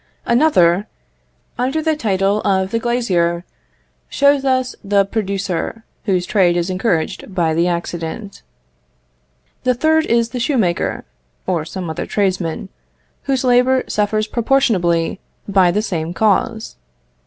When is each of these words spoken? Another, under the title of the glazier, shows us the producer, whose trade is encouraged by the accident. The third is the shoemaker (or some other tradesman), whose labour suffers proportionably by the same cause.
Another, 0.25 0.87
under 1.59 1.79
the 1.79 1.95
title 1.95 2.41
of 2.41 2.71
the 2.71 2.79
glazier, 2.79 3.45
shows 4.09 4.43
us 4.43 4.75
the 4.83 5.05
producer, 5.05 5.83
whose 6.05 6.25
trade 6.25 6.57
is 6.57 6.71
encouraged 6.71 7.35
by 7.35 7.53
the 7.53 7.67
accident. 7.67 8.41
The 9.61 9.75
third 9.75 10.07
is 10.07 10.29
the 10.29 10.39
shoemaker 10.39 11.05
(or 11.45 11.65
some 11.65 11.87
other 11.87 12.07
tradesman), 12.07 12.69
whose 13.29 13.43
labour 13.43 13.83
suffers 13.85 14.25
proportionably 14.25 15.19
by 15.47 15.69
the 15.69 15.83
same 15.83 16.15
cause. 16.15 16.77